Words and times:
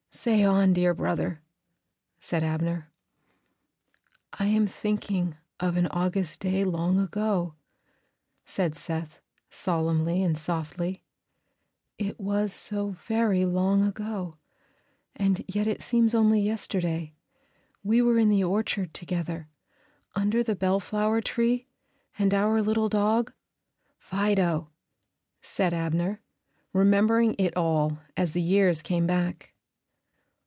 "Say 0.13 0.43
on, 0.43 0.73
dear 0.73 0.93
brother," 0.93 1.41
said 2.19 2.43
Abner. 2.43 2.91
"I 4.33 4.47
am 4.47 4.67
thinking 4.67 5.37
of 5.61 5.77
an 5.77 5.87
August 5.87 6.41
day 6.41 6.65
long 6.65 6.99
ago," 6.99 7.55
said 8.45 8.75
Seth, 8.75 9.21
solemnly 9.49 10.21
and 10.21 10.37
softly. 10.37 11.05
"It 11.97 12.19
was 12.19 12.51
so 12.51 12.89
very 12.89 13.45
long 13.45 13.83
ago, 13.85 14.33
and 15.15 15.45
yet 15.47 15.65
it 15.65 15.81
seems 15.81 16.13
only 16.13 16.41
yesterday. 16.41 17.13
We 17.81 18.01
were 18.01 18.17
in 18.19 18.27
the 18.27 18.43
orchard 18.43 18.93
together, 18.93 19.47
under 20.13 20.43
the 20.43 20.57
bellflower 20.57 21.21
tree, 21.21 21.67
and 22.19 22.33
our 22.33 22.61
little 22.61 22.89
dog" 22.89 23.31
"Fido," 23.97 24.71
said 25.41 25.73
Abner, 25.73 26.19
remembering 26.73 27.33
it 27.39 27.55
all, 27.55 27.99
as 28.17 28.33
the 28.33 28.41
years 28.41 28.81
came 28.81 29.07
back. 29.07 29.47